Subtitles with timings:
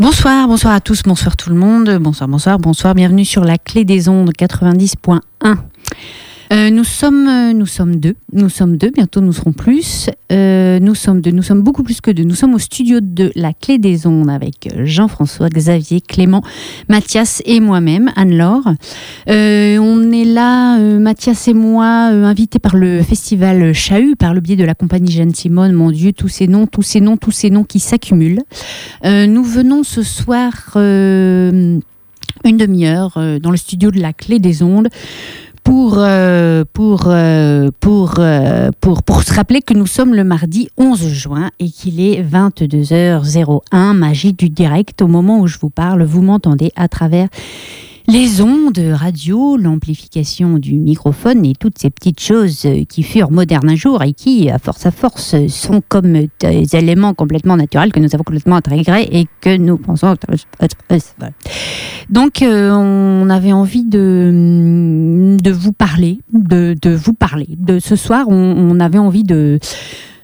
[0.00, 3.84] Bonsoir, bonsoir à tous, bonsoir tout le monde, bonsoir, bonsoir, bonsoir, bienvenue sur la clé
[3.84, 5.20] des ondes 90.1.
[6.52, 8.16] Euh, nous sommes, euh, nous sommes deux.
[8.32, 8.90] Nous sommes deux.
[8.90, 10.10] Bientôt, nous serons plus.
[10.32, 11.30] Euh, nous sommes deux.
[11.30, 12.24] Nous sommes beaucoup plus que deux.
[12.24, 16.42] Nous sommes au studio de La Clé des Ondes avec Jean-François, Xavier, Clément,
[16.88, 18.66] Mathias et moi-même, Anne-Laure.
[19.28, 24.64] on est là, Mathias et moi, invités par le festival Chahut, par le biais de
[24.64, 25.72] la compagnie Jeanne Simone.
[25.72, 28.42] Mon Dieu, tous ces noms, tous ces noms, tous ces noms qui s'accumulent.
[29.04, 34.88] nous venons ce soir une demi-heure dans le studio de La Clé des Ondes
[35.70, 40.68] pour, euh, pour, euh, pour, euh, pour, pour se rappeler que nous sommes le mardi
[40.76, 45.00] 11 juin et qu'il est 22h01, magie du direct.
[45.00, 47.28] Au moment où je vous parle, vous m'entendez à travers
[48.10, 53.76] les ondes radio, l'amplification du microphone et toutes ces petites choses qui furent modernes un
[53.76, 58.08] jour et qui, à force à force, sont comme des éléments complètement naturels que nous
[58.12, 60.16] avons complètement intégrés et que nous pensons.
[62.08, 67.48] Donc, euh, on avait envie de, vous parler, de vous parler.
[67.58, 69.60] De ce soir, on avait envie de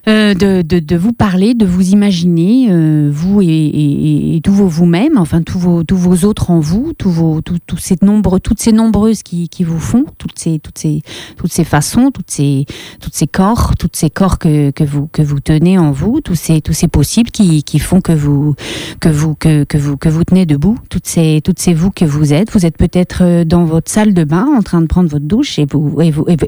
[0.09, 4.53] euh, de, de, de, vous parler, de vous imaginer, euh, vous et, et, et, tous
[4.53, 7.97] vos vous-même, enfin tous vos, tous vos autres en vous, tous vos, tous, tous ces
[8.03, 11.03] nombreux, toutes ces nombreuses qui, qui vous font, toutes ces, toutes ces,
[11.37, 12.67] toutes ces façons, toutes ces,
[13.01, 16.37] toutes ces corps, toutes ces corps que, que vous, que vous tenez en vous, tous
[16.37, 18.55] ces, tous ces possibles qui, qui font que vous,
[19.01, 22.05] que vous, que, que vous, que vous tenez debout, toutes ces, toutes ces vous que
[22.05, 22.53] vous êtes.
[22.53, 25.67] Vous êtes peut-être dans votre salle de bain en train de prendre votre douche et
[25.69, 26.39] vous, et vous, et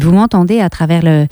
[0.00, 1.26] vous m'entendez à travers le,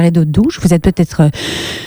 [0.00, 0.60] rideau, de douche.
[0.60, 1.30] Vous êtes peut-être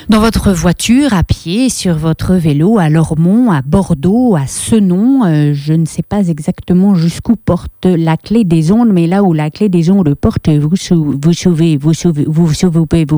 [0.10, 5.54] dans votre voiture, à pied, sur votre vélo, à Lormont, à Bordeaux, à Senon.
[5.54, 9.50] je ne sais pas exactement jusqu'où porte la clé des ondes, mais là où la
[9.50, 13.10] clé des ondes porte, vous vous sauvez, vous sauvez, vous sauvez, vous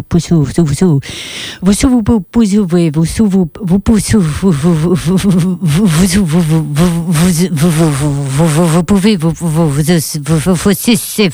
[6.14, 9.82] vous vous vous vous vous vous pouvez, vous, vous, vous, vous, vous,
[10.24, 10.74] vous, vous, vous, vous,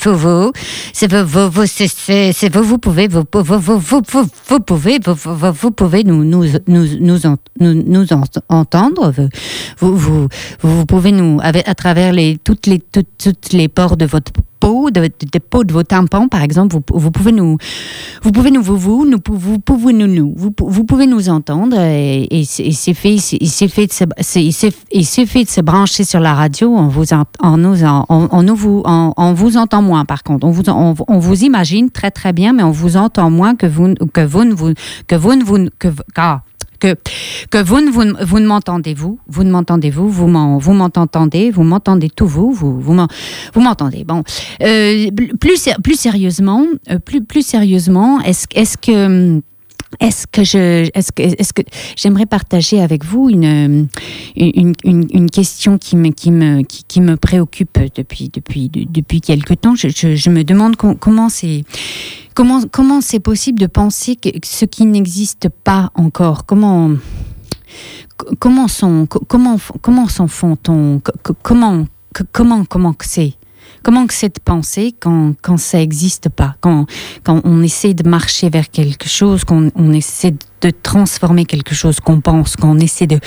[0.08, 0.52] vous,
[2.54, 3.72] vous, pouvez, vous, vous, vous, vous,
[5.52, 5.70] vous, vous
[6.04, 6.34] nous,
[8.48, 9.12] entendre,
[9.80, 10.28] vous, vous,
[10.60, 12.14] vous pouvez nous, à travers
[12.44, 12.66] toutes
[13.52, 17.10] les, ports de votre peau, de, de, peau de vos tampons, par exemple, vous, vous
[17.10, 17.56] pouvez nous,
[18.22, 21.78] vous pouvez nous, vous, vous, nous, vous pouvez nous, nous, vous, vous pouvez nous entendre
[21.78, 24.04] et, et c'est fait, il s'est fait, de se,
[24.92, 28.04] il s'est fait de se brancher sur la radio, on vous, en, on nous, on,
[28.08, 31.44] on, nous vous, on, on, vous entend moins, par contre, on vous, on, on, vous
[31.44, 34.72] imagine très très bien, mais on vous entend moins que vous, que vous ne vous,
[35.06, 36.42] que vous ne vous, que, ah,
[36.78, 36.94] que,
[37.50, 41.62] que vous ne, vous, vous ne m'entendez vous, vous ne m'entendez vous, vous m'entendez, vous
[41.62, 44.04] m'entendez tout vous, vous, vous m'entendez.
[44.04, 44.22] Bon,
[44.62, 49.40] euh, plus, plus sérieusement, euh, plus, plus sérieusement, est-ce est que
[50.00, 51.62] est-ce que je, est-ce que, est-ce que
[51.96, 53.88] j'aimerais partager avec vous une,
[54.36, 59.20] une, une, une, question qui me, qui me, qui, qui, me préoccupe depuis, depuis, depuis
[59.20, 59.74] quelque temps.
[59.74, 61.64] Je, je, je me demande comment c'est,
[62.38, 66.46] comment, comment c'est possible de penser que ce qui n'existe pas encore?
[66.46, 66.92] Comment,
[68.38, 71.02] comment sont, comment, comment s'en font-on,
[71.42, 71.84] comment,
[72.30, 73.34] comment, comment c'est?
[73.82, 76.86] Comment que c'est de penser quand, quand ça n'existe pas, quand,
[77.24, 80.38] quand on essaie de marcher vers quelque chose, qu'on on essaie de
[80.82, 83.18] transformer quelque chose qu'on pense, quand on essaie de,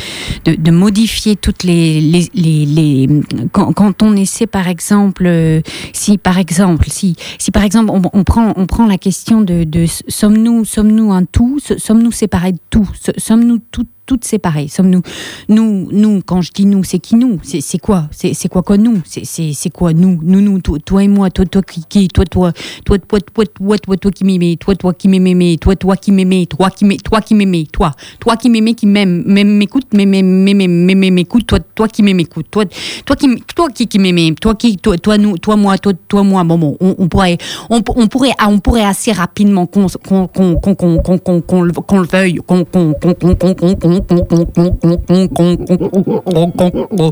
[0.46, 3.09] de, de modifier toutes les...
[3.52, 5.62] quand, on essaie, par exemple, euh,
[5.94, 12.59] si par exemple, on, prend, la question de, de sommes-nous un tout, sommes-nous séparés de
[12.69, 14.68] tout, sommes-nous tout toutes séparées?
[14.68, 15.02] Sommes-nous,
[15.48, 17.40] nous, quand je dis nous, c'est qui nous?
[17.44, 18.09] C'est quoi?
[18.12, 19.02] C'est quoi quoi nous?
[19.06, 20.19] C'est quoi nous?
[20.22, 22.52] Nous, nous, toi, toi et moi, toi, toi qui, toi, toi,
[22.84, 26.12] toi, toi, toi, toi, toi, toi qui m'aimais, toi, toi qui m'aimais, toi, toi qui
[26.12, 31.59] m'aimais, toi qui m'aimais, qui m'aimais, toi, toi qui m'aimais, qui m'aime, m'écoute, m'écoute, toi,
[31.59, 32.65] toi qui m'écoute, toi,
[33.06, 36.23] toi qui, toi qui, qui m'aimais, toi qui, toi, toi, nous, toi, moi, toi, toi,
[36.23, 37.38] moi, bon, bon, on, on pourrait,
[37.69, 42.07] on, on, pourrait, on pourrait assez rapidement qu'on, qu'on, qu'on, qu'on, qu'on, qu'on, qu'on le
[42.07, 47.12] veuille, qu'on, qu'on, qu'on, qu'on, qu'on, qu'on, qu'on, qu'on, qu'on, qu'on, qu'on, qu'on,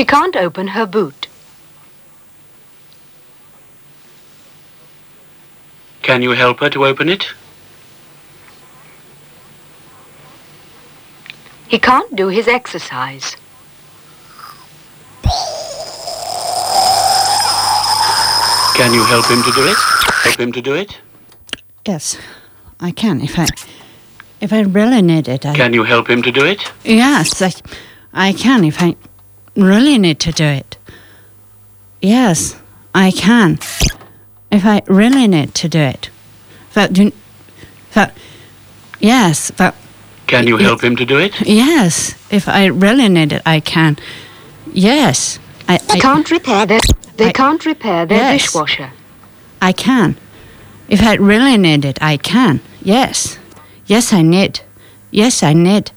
[0.00, 1.28] She can't open her boot.
[6.00, 7.26] Can you help her to open it?
[11.68, 13.36] He can't do his exercise.
[18.78, 19.76] Can you help him to do it?
[20.24, 20.98] Help him to do it?
[21.86, 22.16] Yes,
[22.80, 23.20] I can.
[23.20, 23.48] If I,
[24.40, 25.54] if I really need it, I.
[25.54, 26.72] Can you help him to do it?
[26.84, 27.52] Yes, I,
[28.14, 28.64] I can.
[28.64, 28.96] If I
[29.62, 30.76] really need to do it.
[32.02, 32.56] Yes,
[32.94, 33.58] I can.
[34.50, 36.10] If I really need to do it.
[36.74, 37.12] But do,
[37.94, 38.12] but,
[39.00, 39.74] yes, but
[40.26, 41.40] Can you Y- help him to do it?
[41.46, 43.96] yes, if I really need it, I can.
[44.72, 46.80] Yes, I, They I, can't repair their
[47.16, 48.42] they I- can't repair their Yes.
[48.42, 48.90] dishwasher.
[49.60, 50.16] I can.
[50.88, 52.60] If I really need it, I can.
[52.82, 53.38] Yes.
[53.86, 54.60] Yes, I need.
[55.10, 55.90] Yes, I need.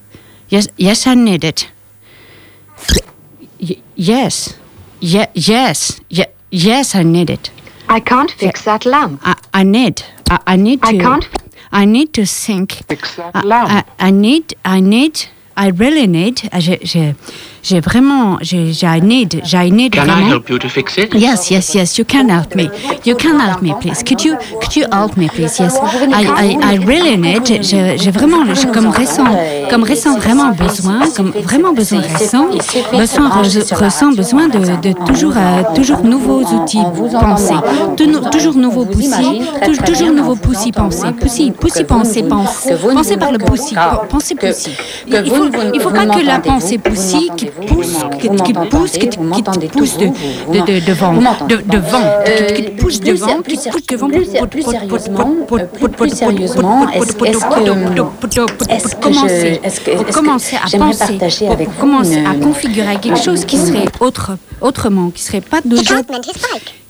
[0.50, 1.68] Yes, yes, I need it.
[4.04, 4.56] Y- yes.
[5.00, 6.00] Ye- yes.
[6.10, 7.52] Ye- yes, I need it.
[7.90, 9.20] I can't fix that lamp.
[9.24, 10.04] I, I need.
[10.30, 10.88] I, I need to.
[10.88, 11.28] I can't
[11.72, 12.72] I need to think.
[12.88, 13.70] Fix that I, lamp.
[14.00, 14.54] I, I need.
[14.66, 15.28] I need.
[15.56, 16.50] I really need.
[16.52, 17.14] uh,
[17.63, 18.38] J'ai, j'ai, j'ai vraiment.
[18.42, 19.42] J'ai, j'ai- I need.
[19.54, 20.27] I need Can I vraiment.
[20.30, 21.13] help you to fix it?
[21.13, 21.98] Yes, yes, yes.
[21.98, 22.69] You can help me.
[23.06, 24.04] You can help me, please.
[24.04, 25.60] Could you, could you help me, please?
[25.60, 25.77] Yes.
[26.13, 27.63] I, I, I really need.
[27.63, 29.25] J'ai, j'ai vraiment, j'ai comme récent,
[29.69, 32.48] comme récent vraiment besoin, comme vraiment besoin récent,
[32.92, 36.80] besoin, re- ressent besoin de, de toujours, euh, toujours nouveaux outils
[37.19, 37.54] pensés,
[38.31, 43.38] toujours nouveaux poussis, tou- toujours nouveaux poussis pensés, poussis, poussis pensés, pensés, pensés par le
[43.39, 43.75] poussi,
[44.10, 44.71] pensez poussi.
[45.07, 47.29] Il il faut, il faut pas que la pensée poussi
[47.67, 47.88] pousse,
[48.19, 48.91] qui, pousse,
[49.36, 50.05] qui, te- pousse de,
[50.53, 51.13] de, de, devant,
[51.48, 52.00] de, devant,
[52.55, 54.48] qui, te pousse devant, qui te pousse devant.
[54.48, 57.63] plus sérieusement, euh, plus- plus sérieusement, est-ce que- est-ce que-
[58.69, 61.17] est-ce que commencer, je- est-ce que- est-ce que commencer à penser,
[61.79, 64.31] commencer à configurer quelque chose qui serait autre,
[64.62, 65.95] autrement, qui serait pas déjà.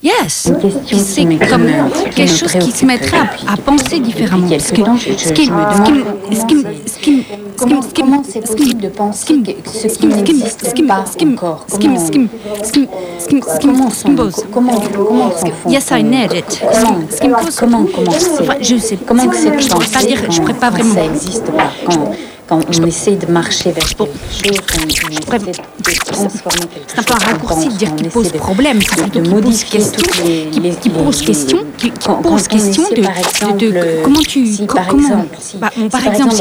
[0.03, 0.51] Yes,
[0.97, 1.65] c'est comme
[2.13, 4.47] quelque chose qui se mettrait à, à penser différemment.
[4.59, 7.23] Ce qui, je me ce qui, me- demande ce qui, me- ce qui, me-
[7.55, 11.65] ce qui, me- Comment, c'est possible de penser ce qui n'existe pas encore
[14.51, 14.81] Comment
[15.69, 16.61] Yes, I need it.
[17.57, 18.11] Comment comment
[18.59, 20.95] je sais comment je pourrais pas pensé dire, je quand- pourrais pas vraiment.
[20.95, 21.71] ça existe pas
[22.47, 26.99] quand on essaie de marcher vers quelque chose, on, on essaie de transformer quelque C'est
[26.99, 27.27] un peu un chose.
[27.27, 31.91] raccourci de dire qu'il pose problème, c'est plutôt qu'il pose question, qui, pose question, qui,
[32.21, 32.83] pose question
[33.55, 36.35] de, comment tu, si, co- par exemple, bah, par exemple,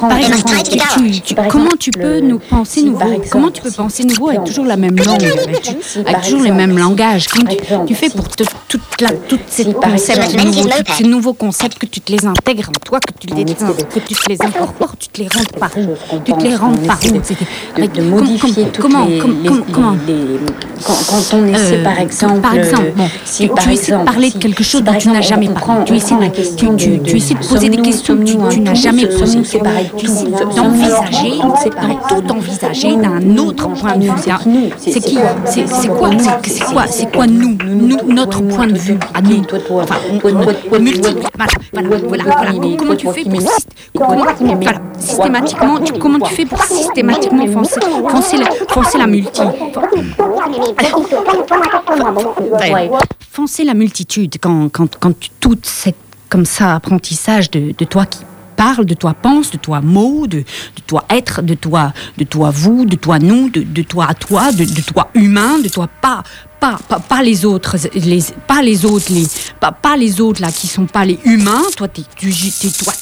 [0.00, 4.64] par exemple, comment tu peux nous penser nouveau, comment tu peux penser nouveau avec toujours
[4.66, 7.50] la même langue, avec, toujours les mêmes langages, comment
[7.86, 11.78] tu, fais pour te, tout- là, tous ces Si, concepts, nouveaux, tous ces nouveaux concepts,
[11.78, 14.94] que tu te les intègres en toi, que tu, les, que tu te les incorpores,
[14.98, 15.94] tu te les rentres par où
[16.24, 19.06] Tu te les on par essaie où de- avec- modifier com- toutes comment,
[19.72, 19.96] comment
[20.84, 23.92] quand, quand on essaie Euh, par exemple par exemple, bon, si tu, par tu essaies
[23.92, 25.84] de parler si- de quelque chose dont tu n'as jamais parlé.
[25.84, 28.50] Tu essaies de, la question tu, tu- de- tu essaies de poser des questions que
[28.50, 29.42] tu, n'as jamais posées.
[29.42, 30.24] Tu essaies
[30.56, 31.32] d'envisager,
[32.08, 34.10] tout envisager d'un autre point de vue.
[34.78, 36.10] C'est qui C'est- quoi
[36.44, 37.56] C'est quoi C'est quoi nous
[38.08, 39.20] notre point de vue à
[39.66, 41.20] toi, Enfin, on- toi, on- toi, toi, multiple.
[41.20, 41.30] toi,
[41.72, 43.40] Voilà, voilà, voilà, Comment tu fais pour
[43.94, 49.42] voilà, systématiquement tu- comment tu fais pour systématiquement foncer foncer la, foncer la multi.
[53.32, 55.96] Foncer la multitude quand, quand, quand toute cette
[56.28, 58.20] comme ça apprentissage de, de toi qui
[58.58, 60.44] parle, de toi pense, de toi mot, de,
[60.86, 64.50] toi être, de toi, de toi vous, de toi nous, de, de toi à toi,
[64.52, 66.24] de, toi humain, de toi pas,
[66.58, 69.26] pas, pas, pas les autres, les, pas les autres, les,
[69.60, 71.62] pas, les autres là qui sont pas les humains.
[71.76, 72.92] Toi, t'es, tu, t'es, toi,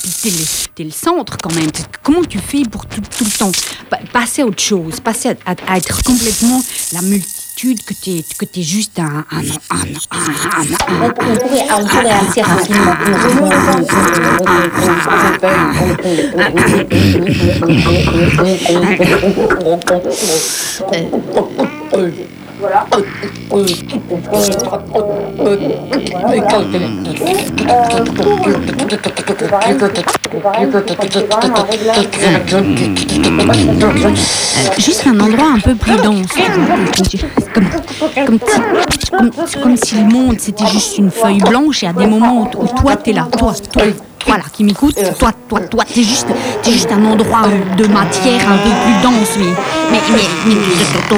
[0.75, 1.71] t'es, le, centre quand même.
[2.03, 3.53] Comment tu fais pour tout, le temps
[3.89, 6.61] pa- passer à autre chose, passer à, être complètement
[6.93, 7.01] la
[7.85, 9.81] que t'es, que t'es juste un, un, un, un,
[10.13, 11.87] un- un- On pourrait, on
[22.63, 23.65] Euh,
[34.79, 36.27] juste un endroit un peu plus dense.
[37.55, 38.39] Comme, comme,
[39.11, 39.31] comme,
[39.63, 42.97] comme si le monde c'était juste une feuille blanche et à des moments où toi
[42.97, 43.83] t'es là, toi, toi,
[44.26, 46.26] toi là qui m'écoute, toi, toi, toi, t'es juste,
[46.62, 47.42] t'es juste un endroit
[47.76, 49.54] de matière un peu plus dense, mais,
[49.90, 50.00] mais,
[50.47, 50.54] mais,
[51.09, 51.16] tout,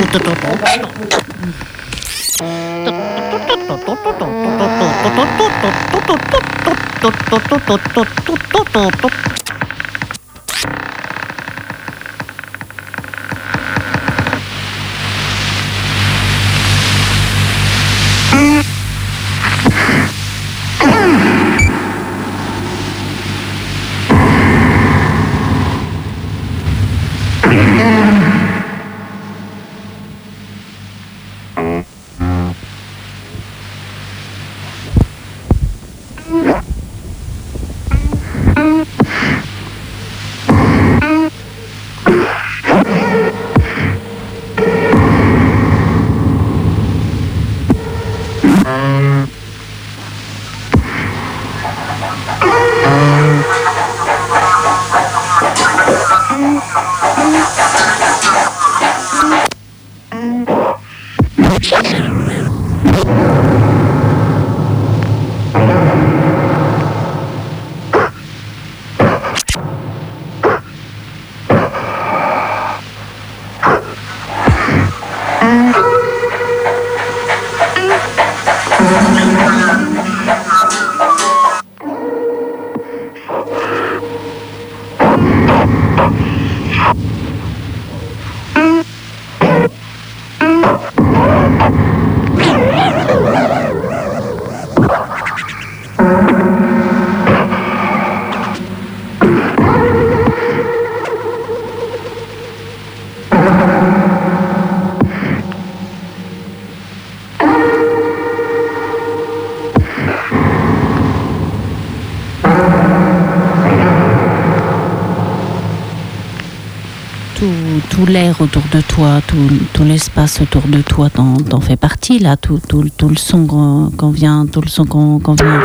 [117.88, 119.36] tout l'air autour de toi, tout,
[119.72, 124.10] tout l'espace autour de toi t'en, fait partie là, tout, tout, tout le son qu'on,
[124.10, 125.60] vient, tout le son qu'on, qu'on vient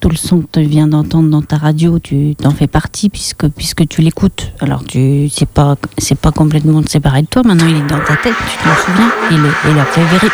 [0.00, 3.46] tout le son que tu viens d'entendre dans ta radio, tu t'en fais partie puisque,
[3.48, 4.52] puisque tu l'écoutes.
[4.60, 8.16] Alors tu c'est pas c'est pas complètement séparé de toi, maintenant il est dans ta
[8.16, 10.28] tête, tu t'en souviens, il, est, il a fait vibrer,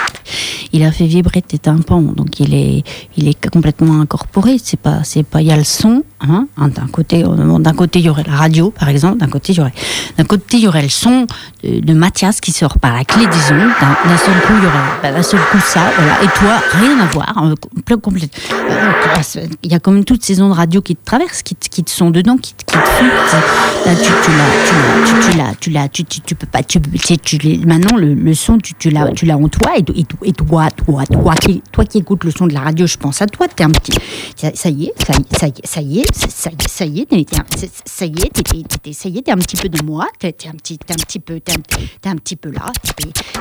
[0.72, 2.82] il a fait vibrer tes tympans, donc il est
[3.16, 6.68] il est complètement incorporé, c'est pas c'est pas il y a le son, hein, hein,
[6.68, 9.60] d'un côté d'un côté il y aurait la radio par exemple, d'un côté il y
[9.60, 9.74] aurait
[10.16, 11.26] d'un côté il y aurait le son
[11.62, 14.66] de, de Mathias qui sort par la clé des ondes, d'un, seul coup il y
[14.66, 15.80] aurait bah, d'un seul coup ça,
[16.22, 17.54] et toi rien à voir, hein,
[17.90, 21.68] euh, il y a quand même toutes ces ondes radio qui te traversent, qui te,
[21.68, 23.04] qui te sont dedans, qui te, qui te son,
[23.86, 28.14] là, tu, tu l'as, tu l'as, tu, tu tu peux pas, tu, tu, maintenant le,
[28.14, 31.34] le son, tu, tu l'as, tu l'as en toi et, et, et toi, toi, toi
[31.34, 33.70] qui, toi qui écoutes le son de la radio, je pense à toi, t'es un
[33.70, 33.92] petit,
[34.36, 37.06] ça, y est, ça, y est, ça y est, ça y est, ça y est,
[37.06, 37.24] t'es-
[37.84, 38.42] ça y est,
[38.82, 40.96] t'es, ça y est, t'es un petit peu de moi, t'es, un petit, t'es un
[40.96, 41.56] petit peu, t'es un,
[42.16, 43.40] petit peu là, t'es un petit peu,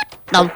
[0.31, 0.49] 나 음.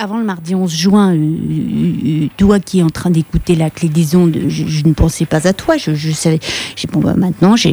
[0.00, 3.90] Avant, le mardi 11 juin, euh, euh, toi qui es en train d'écouter la clé
[3.90, 5.76] des ondes, je, ne pensais pas à toi.
[5.76, 6.40] Je, je savais.
[6.94, 7.72] Bah, maintenant, j'ai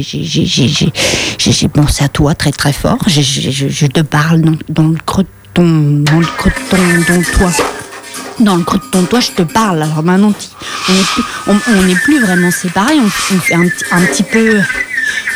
[1.73, 2.99] pensé à toi très très fort.
[3.07, 7.51] Je, te parle dans, le creux de ton, dans le creux de ton, dans toi.
[8.41, 9.81] Dans le creux de ton toit, je te parle.
[9.81, 10.33] Alors maintenant,
[11.47, 12.99] on n'est plus, vraiment séparés.
[12.99, 14.59] On, fait un petit peu.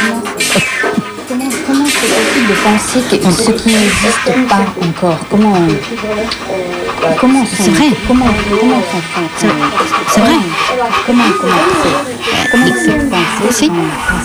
[0.09, 0.14] a.
[2.47, 5.53] de penser que ce qui n'existe pas encore Comment
[7.19, 7.89] comment sont- C'est vrai.
[8.07, 8.25] Comment
[8.59, 9.47] comment sont-
[10.07, 10.29] C'est- vrai.
[11.05, 11.53] Comment comment
[12.51, 12.65] comment
[13.51, 13.67] c'est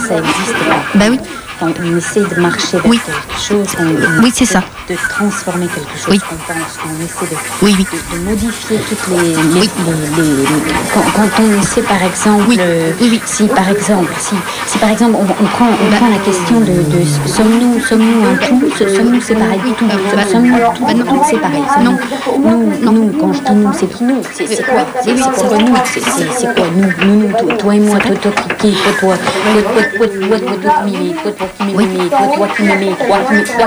[0.09, 1.19] ça n'existe pas Bah oui.
[1.59, 2.99] Quand on essaie de marcher vers Oui.
[3.05, 4.63] quelque chose, on, on Oui, c'est ça.
[4.91, 6.19] De transformer quelque chose Oui.
[6.19, 7.87] qu'on pense, on essaie de, Oui, oui.
[7.93, 10.49] de, de modifier toutes les, les, les- les-
[10.93, 12.57] quand, quand on essaie par exemple, Oui.
[12.59, 13.21] euh, Oui, oui.
[13.25, 14.35] si par exemple, si,
[14.67, 18.35] si par exemple on, on prend, on prend la question de, de sommes-nous sommes-nous un
[18.35, 19.87] tout, sommes-nous séparés du tout,
[20.33, 21.97] sommes-nous tout, tout séparés, non,
[22.41, 26.67] nous, nous, quand je dis nous, c'est nous, c'est quoi, c'est quoi nous, c'est quoi
[26.75, 29.83] nous, nous, nous, toi, toi et moi, toi, toi, qui, qui, toi, toi, toi, toi,
[29.99, 33.19] toi, toi, toi, toi, qui m'aimais, toi, toi, qui m'aimais, toi, toi, qui m'aimais, toi,
[33.31, 33.67] qui- toi,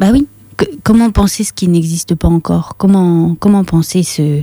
[0.00, 0.26] Bah oui.
[0.82, 2.76] Comment penser ce qui n'existe pas encore?
[2.78, 4.42] Comment comment penser ce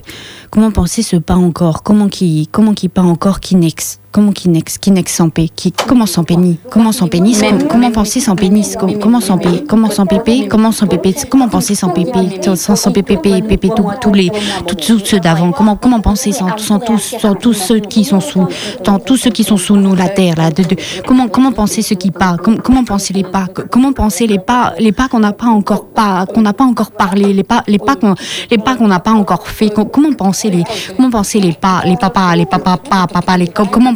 [0.52, 1.84] comment penser ce pas encore?
[1.84, 5.48] Comment qui comment qui pas encore qui n'ex Comment qui n'ex qui n'ex sans paix?
[5.56, 6.56] Qui comment sans pénis?
[6.72, 7.40] Comment sans pénis?
[7.42, 8.76] Com- Comment penser sans pénis?
[8.76, 10.48] Com- Comment sans paix Comment sans pépé?
[10.48, 11.14] Comment sans pépé?
[11.30, 12.40] Comment penser sans pépé?
[12.56, 14.32] Sans sans pépé pépé tous tous les
[14.66, 15.52] tous, ceux d'avant.
[15.52, 18.48] Comment comment penser sans, sans tous sans tous ceux qui sont sous
[18.84, 21.84] dans tous ceux qui sont sous nous la terre là de, de- comment comment penser
[21.84, 22.38] ceux qui pas?
[22.38, 23.46] Com- comment penser les pas?
[23.54, 26.64] Co- comment penser les pas les pas qu'on n'a pas encore pas qu'on n'a pas
[26.64, 28.16] encore parlé les pas les pas qu'on
[28.50, 29.70] les pas qu'on n'a pas encore fait?
[29.70, 30.64] Com- comment penser les
[30.96, 33.94] comment penser les pas les papas les papas pas papa les co- comment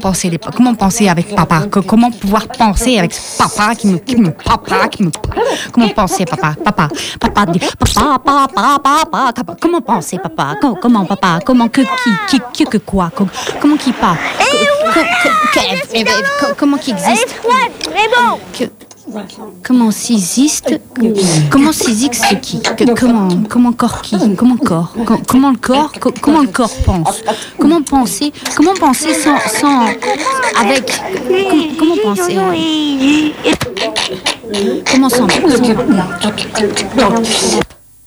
[0.56, 4.88] comment penser avec papa Co- comment pouvoir penser avec papa qui me qui me papa
[4.90, 5.12] qui me
[5.72, 6.88] comment penser papa papa
[7.20, 7.46] papa
[7.94, 11.82] papa papa papa comment penser papa Co- comment papa comment que
[12.28, 13.28] qui que quoi Co-
[13.62, 14.16] comment qui pas
[15.94, 16.14] eh ben,
[16.58, 17.36] comment qui existe
[19.64, 20.80] Comment s'existe
[21.50, 26.14] Comment s'existe qui Que- Comment comment corps qui Comment corps Co- Comment le corps co-
[26.22, 27.22] Comment le corps pense?
[27.60, 29.86] Comment penser Comment penser sans sans
[30.60, 30.86] avec
[31.50, 32.38] com- Comment penser
[34.92, 35.28] Comment sans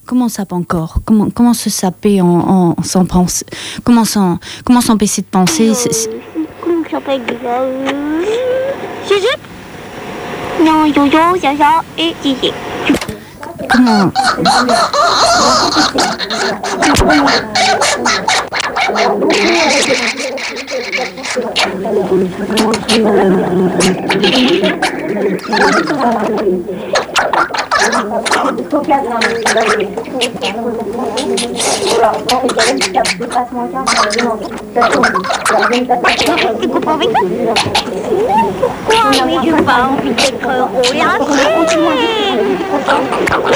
[0.07, 3.47] Comment pas encore Comment comment se saper en, en sans penser
[3.85, 5.73] Comment sans comment s'empêcher de penser?
[10.59, 12.53] 喵悠悠小小哎嘻嘻。
[13.79, 14.13] 嗯。
[27.35, 28.23] Comment
[36.61, 37.19] Tu comprends avec ça
[38.61, 41.77] Pourquoi n'avais-tu pas envie d'être roulancé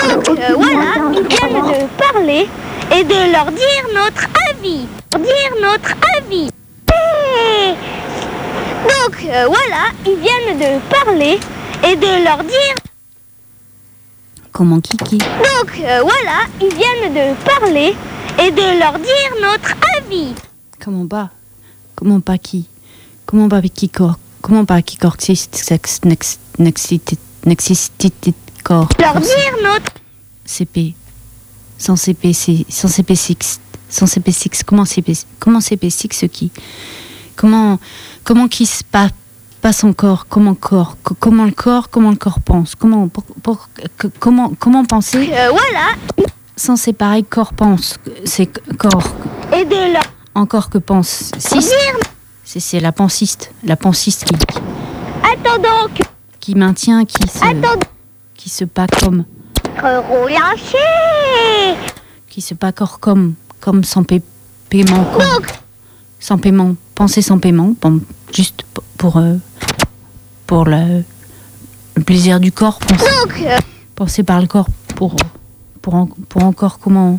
[0.08, 2.48] Donc euh, voilà, ils viennent de parler
[2.94, 4.86] et de leur dire notre avis.
[5.16, 6.50] Dire notre avis.
[8.84, 11.38] Donc euh, voilà, ils viennent de parler
[11.84, 12.87] et de leur dire.
[14.58, 17.94] Comment Kiki Donc euh, voilà, ils viennent de parler
[18.40, 20.34] et de leur dire notre avis.
[20.84, 21.30] Comment pas?
[21.94, 22.66] Comment pas qui?
[23.24, 25.16] Comment pas qui corps Comment pas qui corps
[26.58, 27.18] nexity
[28.64, 28.88] corps?
[28.98, 29.92] Leur dire notre
[30.44, 30.94] CP
[31.78, 36.50] sans CP c'est sans CP6 sans CP6 comment CP comment CP6 qui?
[37.36, 37.78] Comment
[38.24, 39.12] comment qui se passe
[39.60, 43.68] passe encore comment corps co- comment le corps comment le corps pense comment pour- pour-
[43.96, 49.02] que- comment comment penser Euh, voilà, sans séparer corps pense c'est corps.
[49.52, 49.98] Et de
[50.34, 51.74] encore que pense siste
[52.44, 54.34] c'est la pensiste la pensiste qui,
[55.22, 56.02] attendant que
[56.40, 57.80] qui maintient qui se attendant
[58.34, 59.24] qui se pas comme.
[62.28, 64.16] Qui se pas corps comme comme sans pa-
[64.70, 65.46] paiement comme- Donc.
[66.20, 67.74] Sans paiement penser sans paiement
[68.32, 68.64] juste
[68.96, 69.34] pour euh,
[70.46, 71.04] pour le,
[71.96, 73.58] le plaisir du corps penser, donc euh,
[73.94, 75.16] penser par le corps pour
[75.82, 77.18] pour en- pour encore comment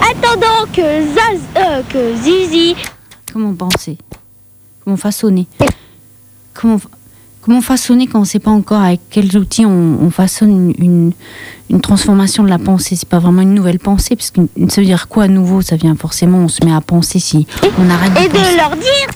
[0.00, 0.82] attendant que
[1.14, 2.74] Zaz euh, que Zizi
[3.32, 3.98] comment penser?
[4.84, 5.46] Comment façonner?
[6.54, 6.80] Comment
[7.42, 11.12] comment façonner quand on sait pas encore avec quels outils on, on façonne une,
[11.70, 12.96] une, transformation de la pensée?
[12.96, 15.60] C'est pas vraiment une nouvelle pensée parce que ça veut dire quoi à nouveau?
[15.62, 17.46] Ça vient forcément on se met à penser si
[17.78, 18.52] on arrête de et penser.
[18.52, 19.08] de leur dire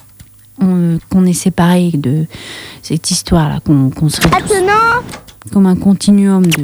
[0.61, 2.27] on- qu'on est séparé de
[2.83, 6.63] cette histoire-là, qu'on qu'on serait tous comme un continuum de,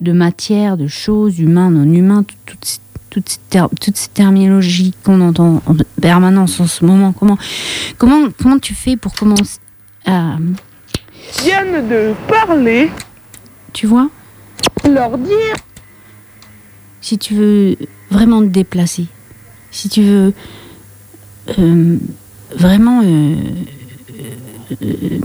[0.00, 2.78] de matière, de choses, humains, non humains, tout- toutes ces-
[3.10, 7.12] toutes ces, ter- toutes ces terminologies qu'on entend en permanence en ce moment.
[7.12, 7.38] Comment,
[7.96, 9.58] comment, comment tu fais pour commencer
[10.04, 10.36] à.
[11.42, 12.90] viennent de parler,
[13.72, 14.10] Tu vois?
[14.88, 15.54] Leur dire
[17.00, 17.76] Si tu veux
[18.10, 19.06] vraiment te déplacer,
[19.70, 20.32] si tu veux
[21.58, 21.98] euh,
[22.56, 23.02] vraiment.
[23.04, 23.34] euh,
[24.82, 25.18] euh,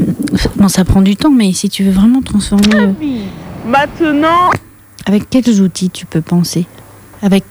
[0.57, 2.75] bon, ça prend du temps, mais si tu veux vraiment transformer.
[2.75, 3.21] euh, vie.
[3.65, 4.49] Maintenant,
[5.05, 6.65] Avec quels outils tu peux penser?
[7.21, 7.43] Avec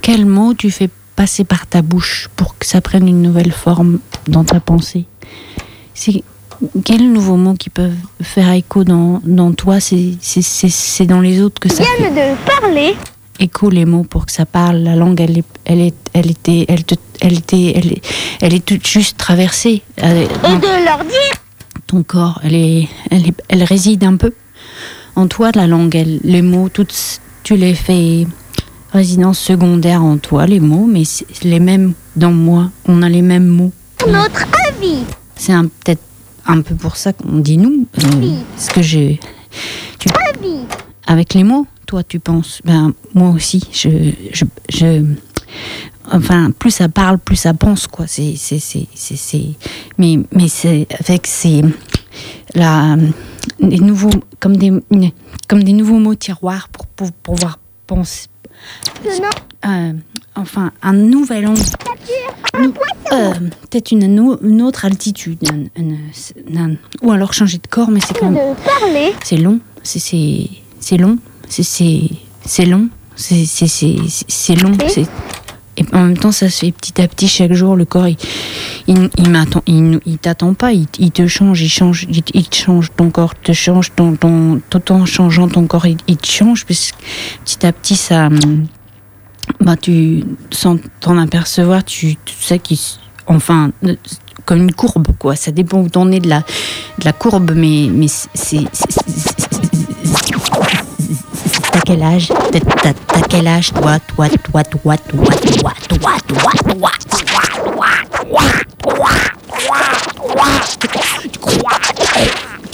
[0.00, 3.98] quels mots tu fais passer par ta bouche pour que ça prenne une nouvelle forme
[4.28, 5.04] dans ta pensée?
[5.94, 6.22] C'est
[6.84, 9.78] quels nouveaux mots qui peuvent faire écho dans, dans toi?
[9.80, 12.94] C'est dans les autres que ça fait viennent de parler
[13.40, 14.78] écho les mots pour que ça parle.
[14.78, 18.02] La langue, elle est, elle est, elle était, elle, te- elle était, elle est,
[18.40, 19.82] elle est toute juste traversée.
[19.96, 21.34] Elle et de leur dire
[21.86, 24.32] ton corps, elle est, elle est, elle réside un peu
[25.16, 25.50] en toi.
[25.54, 26.94] La langue, elle, les mots, toutes,
[27.42, 28.26] tu les fais
[28.92, 32.70] résidence secondaire en toi, les mots, mais c'est les mêmes dans moi.
[32.86, 33.72] On a les mêmes mots.
[34.06, 34.98] notre avis.
[35.36, 36.02] C'est un- peut-être
[36.46, 37.86] un peu pour ça qu'on dit nous.
[37.98, 39.18] euh, parce que j'ai,
[39.98, 40.58] tu, Avis.
[41.06, 42.60] avec les mots, toi, tu penses.
[42.64, 43.88] Ben moi aussi, je,
[44.32, 45.04] je, je
[46.12, 48.06] enfin, plus ça parle, plus ça pense, quoi.
[48.06, 49.50] C'est, c'est, c'est, c'est, c'est-
[49.98, 51.62] mais, mais c'est avec ces,
[52.54, 52.96] la,
[53.60, 54.72] des nouveaux, comme des,
[55.48, 58.26] comme des nouveaux mots tiroirs pour, pour pouvoir penser.
[59.66, 59.92] Euh,
[60.36, 61.60] enfin, un nouvel angle.
[62.60, 62.74] Nou-
[63.12, 63.32] euh,
[63.70, 64.02] peut-être une,
[64.42, 65.38] une autre altitude.
[65.50, 68.54] un- un- un- ou alors changer de corps, mais c'est quand même.
[69.24, 70.48] C'est long, c'est c'est
[70.80, 72.02] c'est long, c'est c'est
[72.44, 73.96] c'est long, c'est c'est c'est
[74.28, 75.06] c'est long, c'est
[75.76, 78.16] et en même temps ça se fait petit à petit chaque jour le corps il
[78.86, 79.10] il,
[79.66, 83.52] il il, t'attend pas il, te change il change il, te change ton corps te
[83.52, 86.92] change ton ton tout en changeant ton corps il, te change parce
[87.44, 88.66] petit à petit ça hum,
[89.60, 92.78] bah tu sans t'en apercevoir tu, tu sais qu'il
[93.26, 93.96] enfin euh,
[94.44, 95.36] comme une courbe quoi.
[95.36, 98.66] Ça dépend où t'en es de la de la courbe mais mais c'est-
[101.72, 106.52] T'as quel âge T'as- quel âge toi Toi, toi, toi, toi, toi, toi, toi, toi,
[106.68, 107.22] toi, toi,
[107.62, 108.42] toi,
[108.82, 110.48] toi,
[111.32, 111.78] Tu crois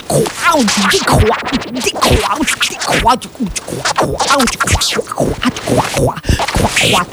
[0.08, 3.48] Crois tu décrois Tu décrois ou tu décrois Tu crois,
[3.94, 6.14] crois tu crois Tu crois, tu crois, crois
[6.52, 7.06] Crois, crois,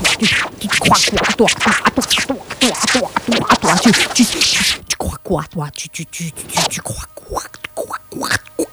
[0.59, 2.75] Tu crois, toi, toi, toi, toi, toi,
[3.61, 3.75] toi,
[4.87, 6.31] Tu crois quoi toi Tu tu tu
[6.69, 7.41] tu crois Quoi,
[7.75, 8.67] quoi, quoi, quoi,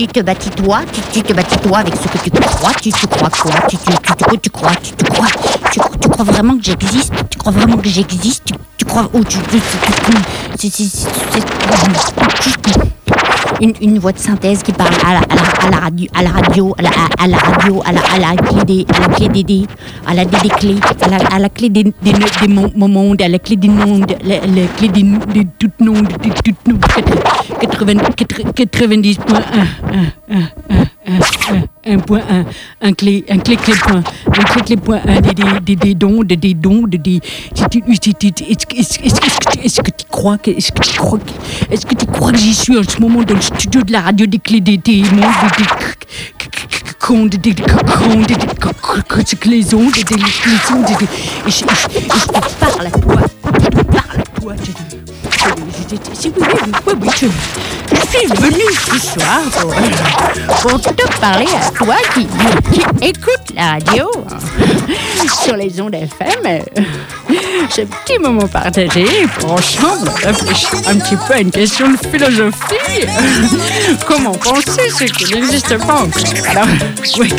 [0.00, 2.90] tu te bâtis toi, tu, tu te bâtis toi avec ce que tu crois, tu,
[2.90, 5.26] tu crois quoi, tu, tu, tu, tu, tu crois, tu, tu crois,
[5.70, 9.22] tu, tu crois vraiment que j'existe, tu crois vraiment que j'existe, tu, tu crois, ou
[9.24, 10.16] tu, tu, tu, tu,
[10.58, 11.40] c'est, c'est, c'est,
[12.72, 12.89] c'est-
[13.60, 16.22] une, une voix de synthèse qui parle à la, à la, à la radio, à
[16.22, 19.00] la radio, à la, à, à la radio, à la, à la clé des, à
[19.00, 19.66] la clé des,
[20.06, 24.40] à la clés, à la, à clé des, des, à la clé des noms, la,
[24.46, 26.78] la clé des, des toutes noms, des toutes noms,
[28.56, 29.20] 90.1,
[31.86, 32.44] 1 point 1,
[32.82, 36.22] un clé, un clé clé point, un clé clé point 1, des, des, des, dons,
[36.22, 37.20] des, des dons, des, des,
[39.64, 42.38] est-ce que- tu- crois que, est-ce que tu crois que, est-ce que tu crois que
[42.38, 45.02] j'y suis en ce moment dans le studio de la radio des clés des, des
[45.02, 45.16] des, des,
[53.16, 53.29] des,
[55.92, 59.74] oui, oui, oui, oui, je, suis venue ce soir pour,
[60.60, 62.26] pour te parler à toi qui,
[62.72, 66.28] qui écoute la radio euh, sur les ondes FM.
[66.46, 66.60] euh,
[67.70, 69.04] Ce petit moment partagé
[69.38, 73.06] pour ensemble réfléchir un petit peu à une question de philosophie.
[74.06, 76.50] Comment penser ce qui n'existe pas encore?
[76.50, 76.66] Alors,
[77.18, 77.32] oui,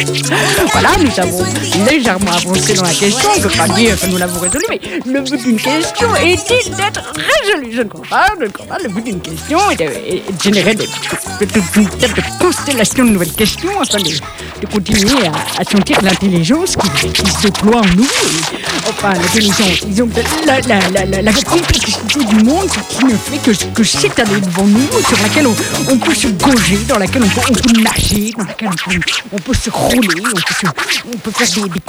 [0.71, 1.43] voilà, nous avons
[1.89, 3.29] légèrement avancé dans la question.
[3.35, 6.75] Je ne veux pas dire que nous l'avons résolue, mais le but d'une question est-il
[6.75, 7.71] d'être résolu?
[7.73, 8.77] Je ne crois pas, crois pas.
[8.79, 13.33] Le but d'une question est de, est de générer de, de, de, constellations de nouvelles
[13.33, 18.03] questions afin de, continuer à, à sentir l'intelligence qui, se déploie en nous.
[18.03, 20.09] Et, enfin, l'intelligence, disons,
[20.45, 24.87] la, la, la, la, complexité du monde qui, ne fait que, que s'étaler devant nous,
[25.07, 28.89] sur laquelle on, peut se gauger, dans laquelle on peut, on nager, dans laquelle on
[28.89, 28.99] peut,
[29.33, 30.67] on peut se rouler, on peut,
[31.13, 31.81] on peut faire des, des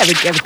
[0.00, 0.42] avec, avec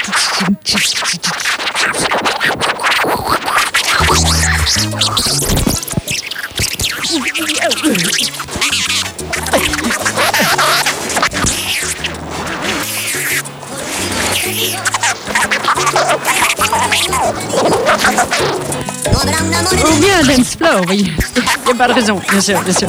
[19.82, 21.12] Ou bien un dance floor, oui.
[21.36, 22.88] Il n'y a pas de raison, bien sûr, bien sûr.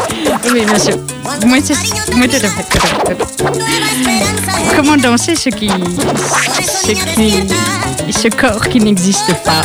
[0.51, 0.97] Oui, bien sûr.
[1.45, 3.17] Moi, c'est, tout à fait.
[4.75, 7.47] Comment danser ce qui, ce qui,
[8.11, 9.61] ce corps qui n'existe pas?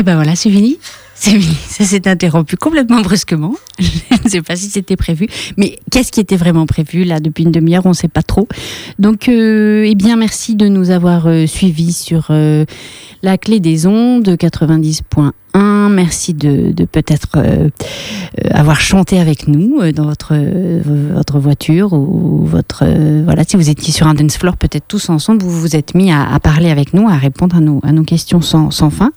[0.00, 0.78] Et ben voilà, c'est fini.
[1.14, 1.54] C'est fini.
[1.68, 3.54] Ça s'est interrompu complètement brusquement.
[3.78, 3.84] Je
[4.24, 5.26] ne sais pas si c'était prévu.
[5.58, 7.84] Mais qu'est-ce qui était vraiment prévu là depuis une demi-heure?
[7.84, 8.48] On ne sait pas trop.
[8.98, 12.64] Donc, euh, eh bien, merci de nous avoir euh, suivis sur euh,
[13.22, 15.32] la clé des ondes 90.1.
[15.90, 17.68] Merci de, peut-être euh,
[18.38, 20.34] euh, avoir chanté avec nous euh, dans votre
[21.14, 22.84] votre voiture ou votre
[23.24, 26.10] voilà si vous étiez sur un dance floor peut-être tous ensemble vous vous êtes mis
[26.12, 29.12] à, parler avec nous à répondre à nos questions sans, fin.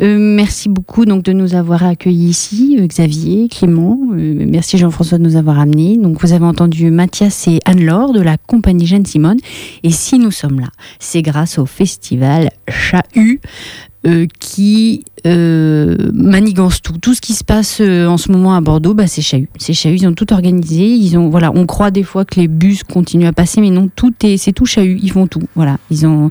[0.00, 3.98] Merci beaucoup donc de nous avoir accueillis ici, Xavier, Clément.
[4.12, 5.96] Merci Jean-François de nous avoir amenés.
[5.96, 9.38] Donc vous avez entendu Mathias et Anne-Laure de la compagnie Jeanne Simone.
[9.82, 13.40] Et si nous sommes là, c'est grâce au festival Chahut.
[14.06, 16.94] Euh, qui euh, manigance tout.
[16.96, 19.50] Tout ce qui se passe euh, en ce moment à Bordeaux, bah, c'est Chahut.
[19.58, 20.86] C'est Chahut, ils ont tout organisé.
[20.86, 23.90] Ils ont, voilà, on croit des fois que les bus continuent à passer, mais non,
[23.94, 24.98] tout est, c'est tout Chahut.
[25.02, 25.42] Ils font tout.
[25.54, 26.30] Voilà, ils ont,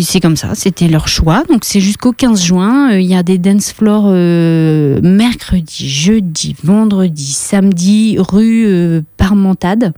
[0.00, 1.44] c'est comme ça, c'était leur choix.
[1.50, 2.92] Donc c'est jusqu'au 15 juin.
[2.92, 9.92] Euh, Il y a des dance floors mercredi, jeudi, vendredi, samedi, rue Parmentade.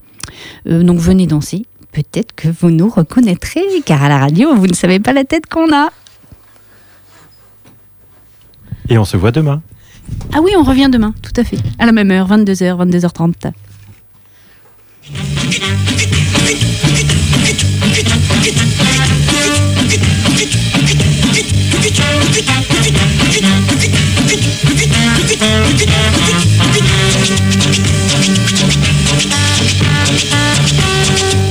[0.65, 1.65] Donc venez danser.
[1.93, 5.45] Peut-être que vous nous reconnaîtrez, car à la radio, vous ne savez pas la tête
[5.45, 5.89] qu'on a.
[8.89, 9.61] Et on se voit demain.
[10.33, 11.57] Ah oui, on revient demain, tout à fait.
[11.79, 13.51] À la même heure, 22h, 22h30.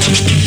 [0.07, 0.44] Thank you.